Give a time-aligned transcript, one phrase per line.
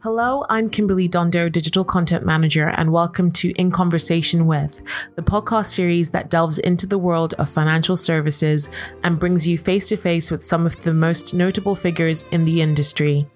[0.00, 4.80] Hello, I'm Kimberley Dondo, Digital Content Manager, and welcome to In Conversation With,
[5.16, 8.70] the podcast series that delves into the world of financial services
[9.02, 12.62] and brings you face to face with some of the most notable figures in the
[12.62, 13.26] industry.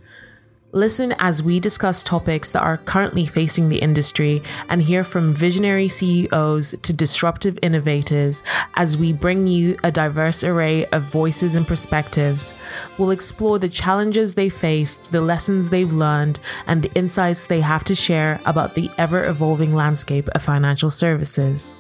[0.75, 5.87] Listen as we discuss topics that are currently facing the industry and hear from visionary
[5.87, 8.43] CEOs to disruptive innovators
[8.77, 12.55] as we bring you a diverse array of voices and perspectives.
[12.97, 17.85] We'll explore the challenges they faced, the lessons they've learned, and the insights they have
[17.85, 21.77] to share about the ever evolving landscape of financial services.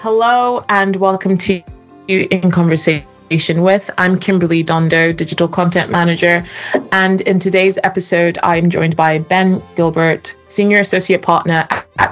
[0.00, 1.62] Hello, and welcome to
[2.08, 3.90] In Conversation with.
[3.96, 6.46] I'm Kimberley Dondo, Digital Content Manager.
[6.92, 12.10] And in today's episode, I'm joined by Ben Gilbert, Senior Associate Partner at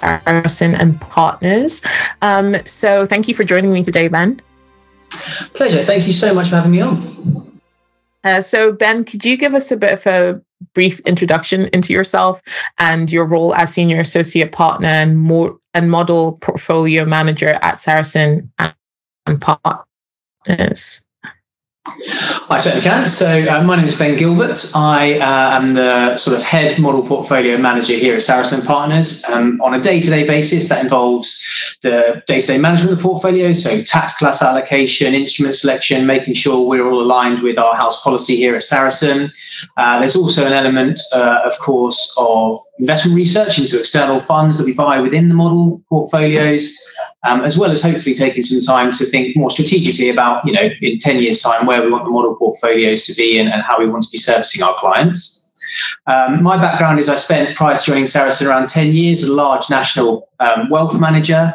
[0.00, 1.82] Sarasin and Partners.
[2.22, 4.40] Um, so thank you for joining me today, Ben.
[5.54, 5.84] Pleasure.
[5.84, 7.60] Thank you so much for having me on.
[8.24, 10.42] Uh, so, Ben, could you give us a bit of a
[10.74, 12.42] brief introduction into yourself
[12.78, 18.48] and your role as senior associate partner and more and model portfolio manager at Sarasin
[18.58, 18.74] and,
[19.26, 19.86] and Partners?
[20.50, 21.06] Yes.
[21.86, 23.08] I certainly can.
[23.08, 24.70] So, uh, my name is Ben Gilbert.
[24.74, 29.24] I uh, am the sort of head model portfolio manager here at Sarasin Partners.
[29.30, 31.42] Um, on a day to day basis, that involves
[31.82, 36.34] the day to day management of the portfolio, so asset class allocation, instrument selection, making
[36.34, 39.32] sure we're all aligned with our house policy here at Sarasin.
[39.78, 44.66] Uh, there's also an element, uh, of course, of investment research into external funds that
[44.66, 46.76] we buy within the model portfolios,
[47.24, 50.68] um, as well as hopefully taking some time to think more strategically about, you know,
[50.80, 53.78] in 10 years' time, where we want the model portfolios to be and, and how
[53.78, 55.52] we want to be servicing our clients.
[56.08, 59.70] Um, my background is I spent prior to joining Sarasin around 10 years a large
[59.70, 61.54] national um, wealth manager.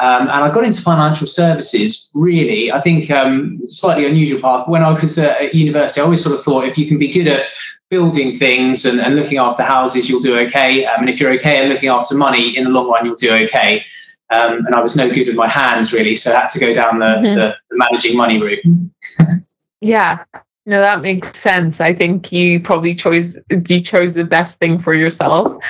[0.00, 4.66] Um, and I got into financial services really, I think, um, slightly unusual path.
[4.66, 7.28] When I was at university, I always sort of thought if you can be good
[7.28, 7.44] at
[7.90, 10.84] building things and, and looking after houses, you'll do okay.
[10.84, 13.32] Um, and if you're okay at looking after money in the long run, you'll do
[13.44, 13.84] okay.
[14.34, 16.74] Um, and I was no good with my hands really, so I had to go
[16.74, 17.34] down the, mm-hmm.
[17.34, 18.64] the, the managing money route.
[19.84, 20.24] yeah,
[20.66, 21.80] no, that makes sense.
[21.80, 25.62] I think you probably chose you chose the best thing for yourself.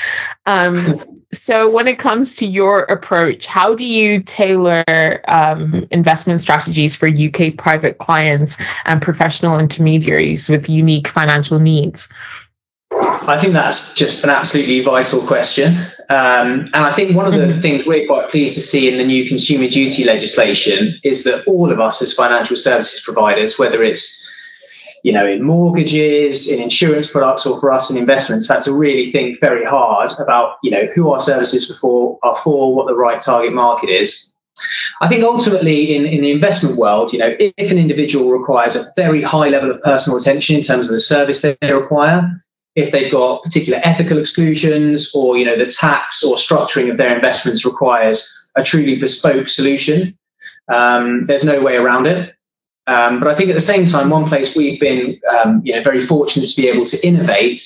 [0.47, 1.03] Um,
[1.33, 7.09] so, when it comes to your approach, how do you tailor um, investment strategies for
[7.09, 12.09] UK private clients and professional intermediaries with unique financial needs?
[12.93, 15.75] I think that's just an absolutely vital question.
[16.11, 17.61] Um, and I think one of the mm-hmm.
[17.61, 21.73] things we're quite pleased to see in the new consumer duty legislation is that all
[21.73, 24.31] of us as financial services providers, whether it's
[25.05, 29.13] you know, in mortgages, in insurance products, or for us in investments, had to really
[29.13, 33.21] think very hard about, you know, who our services for are for, what the right
[33.21, 34.35] target market is.
[35.03, 38.77] I think ultimately in, in the investment world, you know, if, if an individual requires
[38.77, 42.43] a very high level of personal attention in terms of the service they require,
[42.77, 47.15] if they've got particular ethical exclusions or, you know, the tax or structuring of their
[47.15, 50.17] investments requires a truly bespoke solution,
[50.73, 52.35] um, there's no way around it.
[52.87, 55.83] Um, but I think at the same time, one place we've been um, you know,
[55.83, 57.61] very fortunate to be able to innovate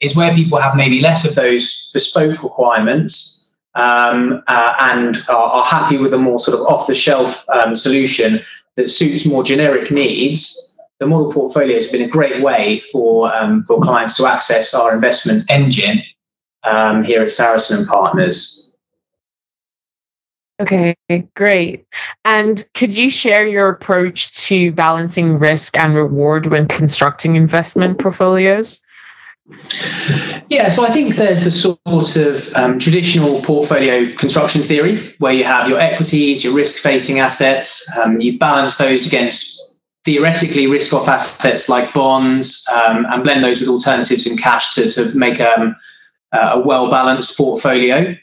[0.00, 5.64] is where people have maybe less of those bespoke requirements um, uh, and are, are,
[5.64, 8.40] happy with a more sort of off the shelf um, solution
[8.76, 10.69] that suits more generic needs.
[11.00, 14.94] The model portfolio has been a great way for, um, for clients to access our
[14.94, 16.02] investment engine
[16.64, 18.76] um, here at Sarasin and Partners.
[20.60, 20.94] Okay,
[21.36, 21.86] great.
[22.26, 28.82] And could you share your approach to balancing risk and reward when constructing investment portfolios?
[30.48, 35.44] Yeah, so I think there's the sort of um, traditional portfolio construction theory where you
[35.44, 39.69] have your equities, your risk facing assets, um, you balance those against
[40.04, 44.90] theoretically risk off assets like bonds um, and blend those with alternatives and cash to,
[44.90, 45.76] to make um,
[46.32, 48.16] a well balanced portfolio.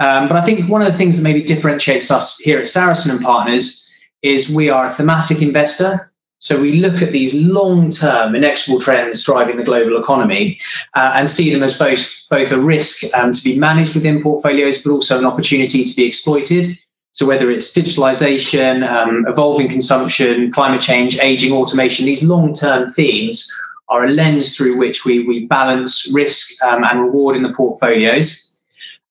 [0.00, 3.10] Um, but I think one of the things that maybe differentiates us here at Sarasin
[3.10, 3.86] and Partners
[4.22, 5.96] is we are a thematic investor.
[6.38, 10.58] So we look at these long-term inexorable trends driving the global economy
[10.94, 12.00] uh, and see them as both
[12.30, 16.06] both a risk um, to be managed within portfolios, but also an opportunity to be
[16.06, 16.66] exploited.
[17.12, 23.50] So whether it's digitalization, um, evolving consumption, climate change, aging, automation, these long-term themes
[23.88, 28.46] are a lens through which we we balance risk um, and reward in the portfolios.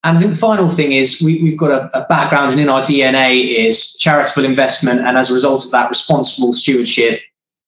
[0.05, 2.69] And I think the final thing is we, have got a, a, background and in
[2.69, 5.01] our DNA is charitable investment.
[5.01, 7.19] And as a result of that, responsible stewardship,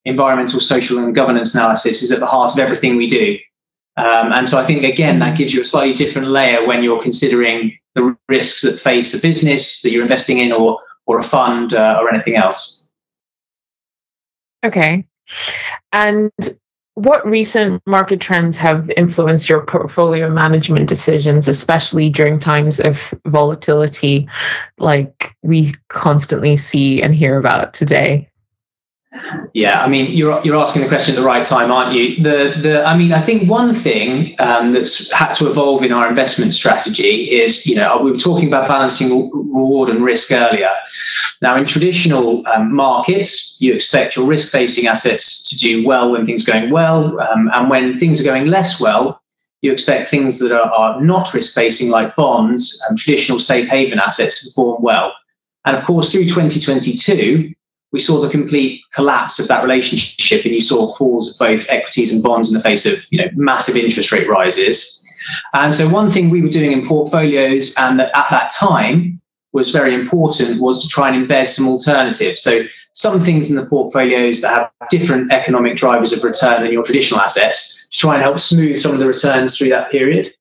[0.05, 3.37] environmental, social, and governance analysis is at the heart of everything we do.
[3.97, 7.01] Um, and so I think, again, that gives you a slightly different layer when you're
[7.01, 11.73] considering the risks that face a business that you're investing in or, or a fund
[11.73, 12.91] uh, or anything else.
[14.63, 15.05] Okay.
[15.91, 16.31] And
[16.95, 24.27] what recent market trends have influenced your portfolio management decisions, especially during times of volatility
[24.77, 28.29] like we constantly see and hear about today?
[29.53, 32.23] Yeah, I mean, you're you're asking the question at the right time, aren't you?
[32.23, 36.07] The the I mean, I think one thing um, that's had to evolve in our
[36.07, 40.71] investment strategy is, you know, we were talking about balancing reward and risk earlier.
[41.41, 46.47] Now, in traditional um, markets, you expect your risk-facing assets to do well when things
[46.47, 49.21] are going well, um, and when things are going less well,
[49.61, 54.41] you expect things that are, are not risk-facing, like bonds and traditional safe haven assets,
[54.41, 55.11] to perform well.
[55.65, 57.53] And of course, through 2022
[57.91, 62.11] we saw the complete collapse of that relationship and you saw falls of both equities
[62.11, 64.97] and bonds in the face of you know massive interest rate rises.
[65.53, 69.21] And so one thing we were doing in portfolios and that at that time
[69.53, 72.41] was very important was to try and embed some alternatives.
[72.41, 72.61] So
[72.93, 77.19] some things in the portfolios that have different economic drivers of return than your traditional
[77.19, 80.33] assets to try and help smooth some of the returns through that period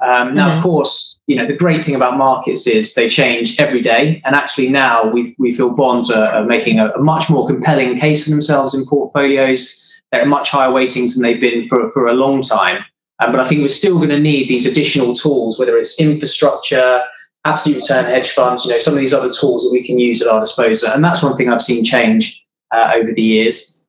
[0.00, 0.58] um, now, mm-hmm.
[0.58, 4.34] of course, you know the great thing about markets is they change every day, and
[4.34, 8.24] actually now we we feel bonds are, are making a, a, much more compelling case
[8.24, 9.82] for themselves in portfolios.
[10.12, 12.84] They're at much higher weightings than they've been for for a long time.
[13.20, 17.02] Um, but I think we're still going to need these additional tools, whether it's infrastructure,
[17.46, 20.20] absolute return hedge funds, you know, some of these other tools that we can use
[20.20, 20.90] at our disposal.
[20.90, 22.44] And that's one thing I've seen change
[22.74, 23.88] uh, over the years.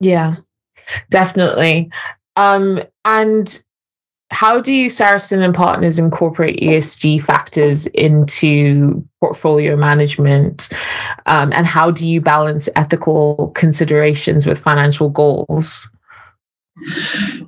[0.00, 0.34] Yeah,
[1.10, 1.90] definitely.
[2.34, 3.62] Um, and
[4.30, 10.68] how do you Sarasin and Partners incorporate ESG factors into portfolio management?
[11.26, 15.90] Um, and how do you balance ethical considerations with financial goals?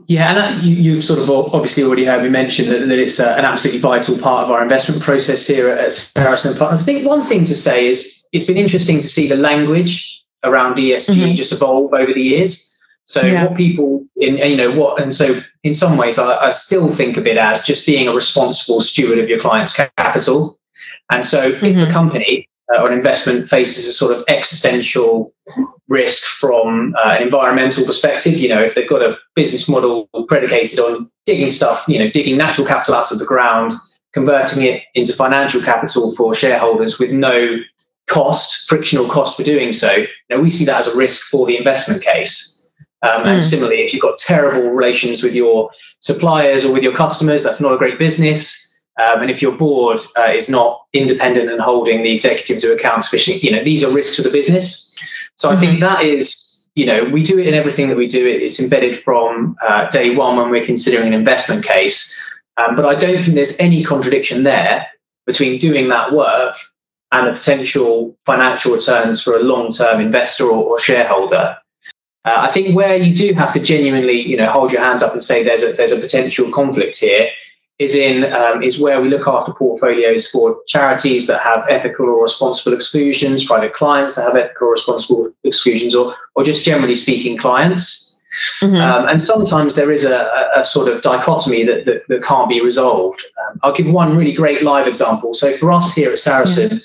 [0.08, 3.34] Yeah, and you, have sort of obviously already heard me mention that, that it's uh,
[3.38, 6.82] an absolutely vital part of our investment process here at Sarasin and Partners.
[6.82, 10.76] I think one thing to say is it's been interesting to see the language around
[10.76, 11.34] ESG mm-hmm.
[11.34, 12.76] just evolve over the years.
[13.05, 13.46] So yeah.
[13.46, 15.34] what people in you know what and so
[15.64, 19.19] in some ways I, I, still think of it as just being a responsible steward
[19.19, 20.56] of your client's capital.
[21.11, 21.67] And so mm-hmm.
[21.67, 25.32] if a company uh, or an investment faces a sort of existential
[25.88, 30.81] risk from uh, an environmental perspective, you know, if they've got a business model predicated
[30.81, 33.73] on digging stuff, you know, digging natural capital out of the ground,
[34.12, 37.58] converting it into financial capital for shareholders with no
[38.08, 41.47] cost, frictional cost for doing so, you know, we see that as a risk for
[41.47, 42.62] the investment case.
[43.02, 43.43] Um, and mm.
[43.43, 45.70] similarly, if you've got terrible relations with your
[46.00, 48.69] suppliers or with your customers, that's not a great business.
[49.02, 53.04] Um, and if your board uh, is not independent and holding the executive to account
[53.04, 54.96] sufficiently, you know, these are risks to the business.
[55.37, 55.56] So mm-hmm.
[55.56, 55.81] I think mm-hmm.
[55.81, 58.25] that is, you know, we do it in everything that we do.
[58.25, 62.19] It's embedded from uh, day one when we're considering an investment case.
[62.62, 64.87] Um, but I don't think there's any contradiction there
[65.26, 66.56] between doing that work
[67.12, 71.56] and the potential financial returns for a long-term investor or, or shareholder.
[72.24, 75.12] Uh, I think where you do have to genuinely, you know, hold your hands up
[75.12, 77.28] and say there's a there's a potential conflict here
[77.78, 82.22] is in um, is where we look after portfolios for charities that have ethical or
[82.22, 87.36] responsible exclusions, private clients that have ethical or responsible exclusions, or or just generally speaking
[87.36, 88.08] clients.
[88.60, 88.76] Mm-hmm.
[88.76, 92.62] Um, and sometimes there is a, a, sort of dichotomy that, that, that can't be
[92.62, 93.20] resolved.
[93.46, 95.34] Um, I'll give one really great live example.
[95.34, 96.76] So for us here at Sarasin, mm-hmm.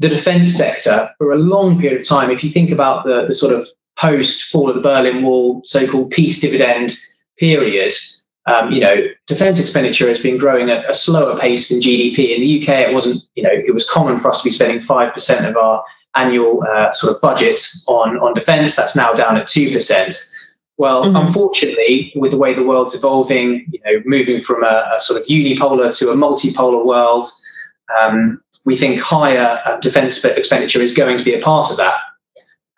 [0.00, 3.36] the defence sector for a long period of time, if you think about the, the
[3.36, 3.64] sort of
[4.00, 6.96] post fall of the Berlin Wall, so-called peace dividend
[7.38, 7.92] period,
[8.46, 12.34] um, you know, defence expenditure has been growing at a slower pace than GDP.
[12.34, 14.80] In the UK, it wasn't, you know, it was common for us to be spending
[14.80, 15.84] five percent of our
[16.16, 18.74] annual uh, sort of budget on on defence.
[18.74, 20.16] That's now down at two percent.
[20.78, 21.16] Well, mm-hmm.
[21.16, 25.26] unfortunately, with the way the world's evolving, you know, moving from a, a sort of
[25.26, 27.26] unipolar to a multipolar world,
[28.00, 32.00] um, we think higher uh, defence expenditure is going to be a part of that.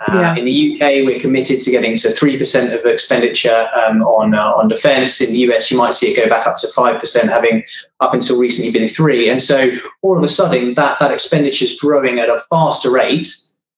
[0.08, 0.34] Uh, yeah.
[0.34, 4.68] In the UK, we're committed to getting to 3% of expenditure um, on, uh, on
[4.68, 5.20] defence.
[5.20, 7.62] In the US, you might see it go back up to 5%, having
[8.00, 9.70] up until recently been 3 And so
[10.02, 13.28] all of a sudden, that, that expenditure is growing at a faster rate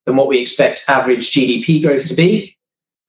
[0.07, 2.57] than what we expect average GDP growth to be.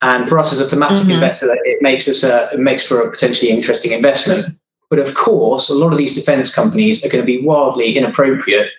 [0.02, 1.12] And for us as a thematic mm-hmm.
[1.12, 4.46] investor, it makes us a, it makes for a potentially interesting investment.
[4.90, 8.70] But of course, a lot of these defence companies are going to be wildly inappropriate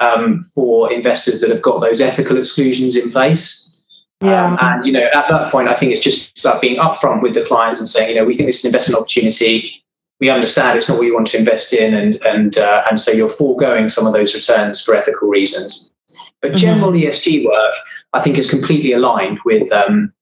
[0.00, 3.75] um, for investors that have got those ethical exclusions in place.
[4.22, 4.46] Yeah.
[4.46, 7.34] Um, and, you know, at that point, I think it's just about being upfront with
[7.34, 9.82] the clients and saying, you know, we think this is an investment opportunity.
[10.20, 11.92] We understand it's not what you want to invest in.
[11.92, 15.92] And, and, uh, and so you're foregoing some of those returns for ethical reasons.
[16.40, 16.56] But mm-hmm.
[16.56, 17.74] general ESG work,
[18.14, 20.12] I think, is completely aligned with, um,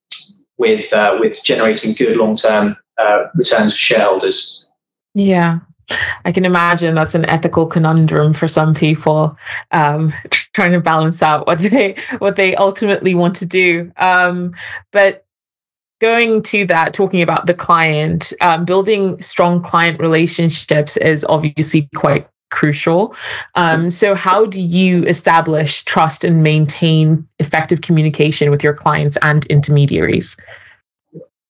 [0.59, 4.71] with, uh, with generating good long term uh, returns for shareholders.
[5.15, 5.61] Yeah.
[6.25, 9.37] I can imagine that's an ethical conundrum for some people,
[9.73, 10.13] um,
[10.53, 13.93] trying to balance out what they what they ultimately want to do.
[13.97, 14.55] Um,
[14.93, 15.25] but
[16.01, 22.29] going to that, talking about the client, um, building strong client relationships is obviously quite
[22.51, 23.17] crucial.
[23.55, 29.45] Um, so, how do you establish trust and maintain effective communication with your clients and
[29.47, 30.37] intermediaries?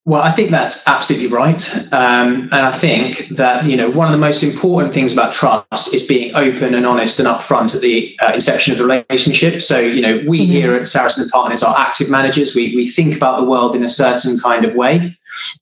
[0.06, 4.12] Well, I think that's absolutely right, um, and I think that you know one of
[4.12, 8.14] the most important things about trust is being open and honest and upfront at the
[8.20, 9.62] uh, inception of the relationship.
[9.62, 10.52] So you know we mm-hmm.
[10.52, 12.54] here at Sarasin and Partners are active managers.
[12.54, 15.16] We we think about the world in a certain kind of way,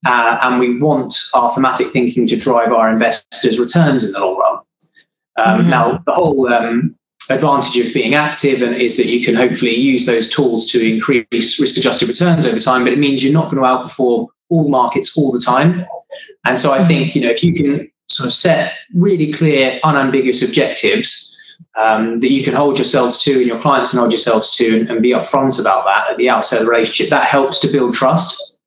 [0.07, 4.39] uh, and we want our thematic thinking to drive our investors' returns in the long
[4.39, 4.59] run.
[5.37, 5.71] Um, mm-hmm.
[5.71, 6.97] Now, the whole um,
[7.31, 11.61] advantage of being active and is that you can hopefully use those tools to increase
[11.61, 15.33] risk-adjusted returns over time, but it means you're not going to outperform all markets all
[15.33, 15.87] the time.
[16.45, 16.89] And so I mm-hmm.
[16.89, 21.29] think, you know, if you can sort of set really clear, unambiguous objectives
[21.77, 24.91] um, that you can hold yourselves to and your clients can hold yourselves to and,
[24.91, 27.95] and be upfront about that at the outset of the relationship, that helps to build
[27.95, 28.61] trust.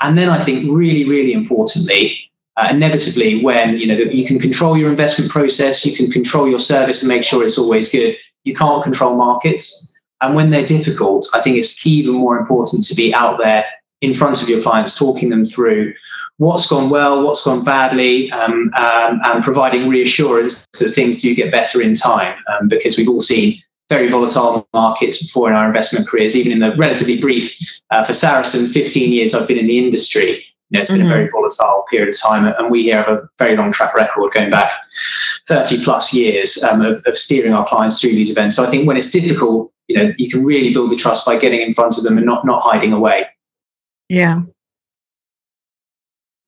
[0.00, 2.23] And then I think really, really importantly,
[2.56, 6.58] uh, inevitably when you know you can control your investment process you can control your
[6.58, 8.16] service and make sure it's always good.
[8.44, 9.90] You can't control markets.
[10.20, 13.64] And when they're difficult i think it's even more important to be out there
[14.00, 15.92] in front of your clients talking them through
[16.38, 21.52] what's gone well what's gone badly um, um, and providing reassurance that things do get
[21.52, 22.36] better in time.
[22.52, 26.58] Um, because we've all seen very volatile markets before in our investment careers even in
[26.58, 27.54] the relatively brief
[27.90, 31.06] uh, for saracen 15 years i've been in the industry know, it's been mm-hmm.
[31.06, 34.32] a very volatile period of time, and we here have a very long track record
[34.32, 34.72] going back
[35.46, 38.56] 30 plus years um, of, of, steering our clients through these events.
[38.56, 41.38] So I think when it's difficult, you know, you can really build the trust by
[41.38, 43.26] getting in front of them and not not hiding away.
[44.08, 44.42] Yeah.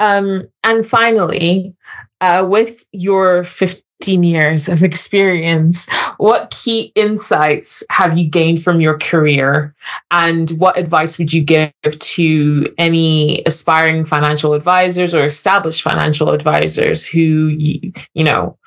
[0.00, 1.75] Um, and finally,
[2.21, 5.87] uh, with your 50 15 years of experience,
[6.19, 9.75] what key insights have you gained from your career?
[10.11, 17.07] And what advice would you give to any aspiring financial advisors or established financial advisors
[17.07, 18.59] who, you, know,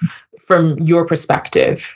[0.41, 1.95] from your perspective?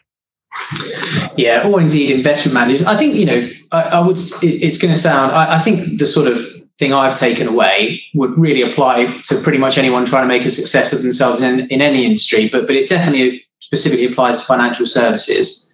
[1.36, 2.86] Yeah, or indeed investment managers.
[2.86, 5.98] I think, you know, I, I would, it, it's going to sound, I, I think
[5.98, 6.40] the sort of
[6.80, 10.51] thing I've taken away would really apply to pretty much anyone trying to make a
[10.51, 14.86] success of themselves in, in any industry, but but it definitely specifically applies to financial
[14.86, 15.74] services.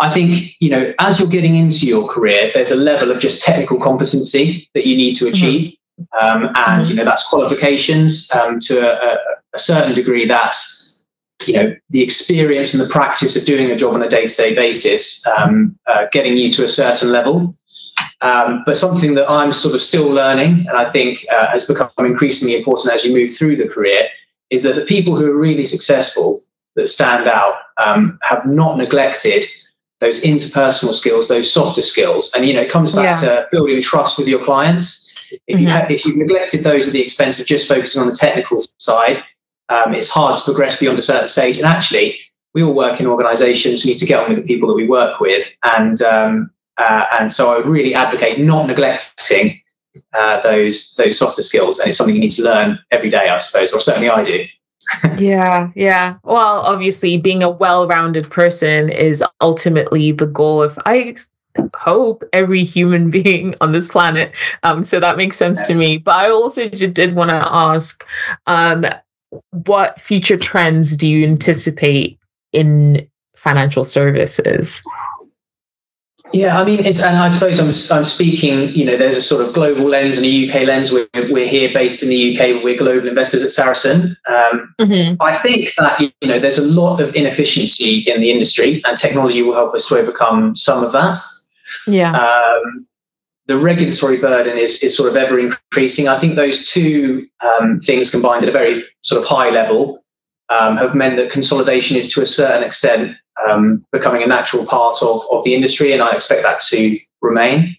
[0.00, 3.44] I think, you know, as you're getting into your career, there's a level of just
[3.44, 5.34] technical competency that you need to mm-hmm.
[5.34, 5.76] achieve.
[6.00, 6.26] Mm-hmm.
[6.26, 9.18] Um, and, you know, that's qualifications um, to a,
[9.54, 10.26] a, certain degree.
[10.26, 11.04] That's,
[11.46, 14.36] you know, the experience and the practice of doing a job on a day to
[14.36, 17.54] day basis, um, uh, getting you to a certain level.
[18.20, 21.90] Um, but something that I'm sort of still learning, and I think uh, has become
[21.98, 24.08] increasingly important as you move through the career,
[24.50, 26.40] is that the people who are really successful
[26.74, 29.44] that stand out um, have not neglected
[30.00, 33.28] those interpersonal skills, those softer skills, and you know it comes back yeah.
[33.28, 35.14] to building trust with your clients.
[35.46, 35.76] If you mm-hmm.
[35.76, 39.22] have, if you neglected those at the expense of just focusing on the technical side,
[39.68, 41.58] um, it's hard to progress beyond a certain stage.
[41.58, 42.18] And actually,
[42.54, 43.84] we all work in organisations.
[43.84, 47.04] We need to get on with the people that we work with, and um, uh,
[47.18, 49.60] and so I would really advocate not neglecting
[50.12, 53.38] uh, those those softer skills, and it's something you need to learn every day, I
[53.38, 54.44] suppose, or certainly I do.
[55.18, 56.16] yeah, yeah.
[56.24, 61.14] Well, obviously, being a well-rounded person is ultimately the goal of I
[61.74, 64.34] hope every human being on this planet.
[64.62, 65.98] Um, so that makes sense to me.
[65.98, 68.04] But I also just did want to ask,
[68.46, 68.86] um,
[69.50, 72.18] what future trends do you anticipate
[72.52, 73.06] in
[73.36, 74.82] financial services?
[76.32, 79.46] Yeah, I mean, it's, and I suppose I'm, I'm speaking, you know, there's a sort
[79.46, 80.92] of global lens and a UK lens.
[80.92, 84.16] We're, we're here based in the UK, we're global investors at Sarasin.
[84.28, 85.22] Um, mm-hmm.
[85.22, 89.42] I think that, you know, there's a lot of inefficiency in the industry and technology
[89.42, 91.18] will help us to overcome some of that.
[91.86, 92.12] Yeah.
[92.12, 92.86] Um,
[93.46, 96.08] the regulatory burden is, is sort of ever increasing.
[96.08, 100.04] I think those two um, things combined at a very sort of high level
[100.50, 103.16] um, have meant that consolidation is to a certain extent
[103.48, 107.76] um, becoming a natural part of, of the industry, and I expect that to remain.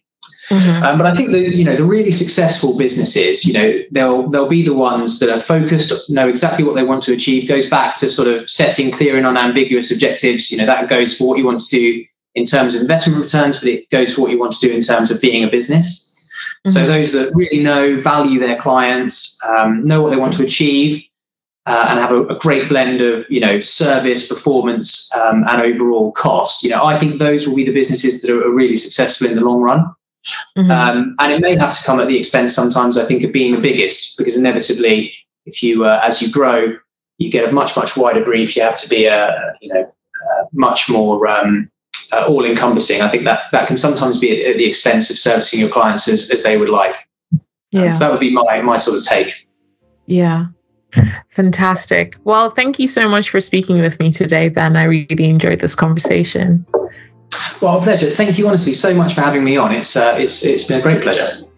[0.49, 0.83] Mm-hmm.
[0.83, 4.49] Um, but I think the you know the really successful businesses, you know, they'll they'll
[4.49, 7.47] be the ones that are focused, know exactly what they want to achieve.
[7.47, 10.49] Goes back to sort of setting clear and unambiguous objectives.
[10.49, 13.59] You know, that goes for what you want to do in terms of investment returns,
[13.59, 16.27] but it goes for what you want to do in terms of being a business.
[16.65, 16.73] Mm-hmm.
[16.73, 21.03] So those that really know, value their clients, um, know what they want to achieve,
[21.65, 26.11] uh, and have a, a, great blend of you know service, performance, um, and overall
[26.13, 26.63] cost.
[26.63, 29.35] You know, I think those will be the businesses that are, are really successful in
[29.35, 29.93] the long run.
[30.57, 30.71] Mm-hmm.
[30.71, 33.53] Um, and it may have to come at the expense sometimes, I think, of being
[33.53, 35.13] the biggest, because inevitably,
[35.45, 36.73] if you uh, as you grow,
[37.17, 38.55] you get a much much wider brief.
[38.55, 41.69] You have to be a you know uh, much more um,
[42.11, 43.01] uh, all encompassing.
[43.01, 46.07] I think that that can sometimes be at, at the expense of servicing your clients
[46.07, 46.95] as, as they would like.
[47.33, 47.91] Um, yeah.
[47.91, 49.47] so that would be my my sort of take.
[50.05, 50.47] Yeah.
[51.29, 52.15] Fantastic.
[52.23, 54.75] Well, thank you so much for speaking with me today, Ben.
[54.75, 56.65] I really enjoyed this conversation.
[57.61, 58.09] Well, pleasure.
[58.09, 59.73] Thank you, honestly, so much for having me on.
[59.73, 61.48] It's uh, it's it's been a great pleasure.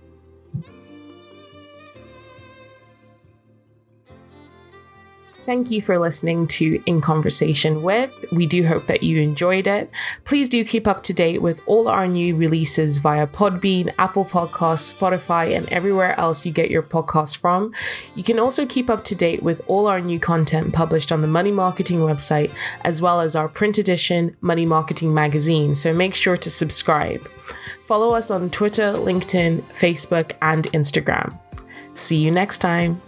[5.51, 8.23] Thank you for listening to In Conversation with.
[8.31, 9.91] We do hope that you enjoyed it.
[10.23, 14.97] Please do keep up to date with all our new releases via Podbean, Apple Podcasts,
[14.97, 17.73] Spotify, and everywhere else you get your podcasts from.
[18.15, 21.27] You can also keep up to date with all our new content published on the
[21.27, 22.49] Money Marketing website,
[22.85, 25.75] as well as our print edition Money Marketing magazine.
[25.75, 27.27] So make sure to subscribe.
[27.87, 31.37] Follow us on Twitter, LinkedIn, Facebook, and Instagram.
[31.93, 33.01] See you next time.